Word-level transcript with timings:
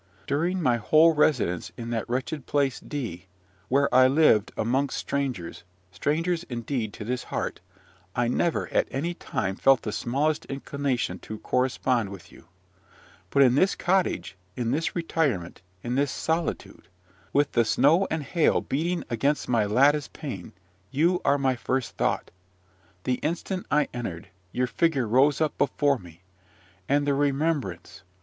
During 0.25 0.63
my 0.63 0.77
whole 0.77 1.13
residence 1.13 1.71
in 1.77 1.91
that 1.91 2.09
wretched 2.09 2.47
place 2.47 2.79
D, 2.79 3.27
where 3.67 3.87
I 3.93 4.07
lived 4.07 4.51
amongst 4.57 4.97
strangers, 4.97 5.63
strangers, 5.91 6.41
indeed, 6.49 6.91
to 6.93 7.05
this 7.05 7.25
heart, 7.25 7.59
I 8.15 8.27
never 8.27 8.67
at 8.69 8.87
any 8.89 9.13
time 9.13 9.55
felt 9.55 9.83
the 9.83 9.91
smallest 9.91 10.45
inclination 10.45 11.19
to 11.19 11.37
correspond 11.37 12.09
with 12.09 12.31
you; 12.31 12.45
but 13.29 13.43
in 13.43 13.53
this 13.53 13.75
cottage, 13.75 14.35
in 14.55 14.71
this 14.71 14.95
retirement, 14.95 15.61
in 15.83 15.93
this 15.93 16.09
solitude, 16.09 16.87
with 17.31 17.51
the 17.51 17.63
snow 17.63 18.07
and 18.09 18.23
hail 18.23 18.59
beating 18.59 19.03
against 19.07 19.47
my 19.47 19.65
lattice 19.67 20.07
pane, 20.11 20.53
you 20.89 21.21
are 21.23 21.37
my 21.37 21.55
first 21.55 21.95
thought. 21.97 22.31
The 23.03 23.19
instant 23.21 23.67
I 23.69 23.87
entered, 23.93 24.29
your 24.51 24.65
figure 24.65 25.07
rose 25.07 25.39
up 25.41 25.55
before 25.59 25.99
me, 25.99 26.23
and 26.89 27.05
the 27.05 27.13
remembrance! 27.13 28.01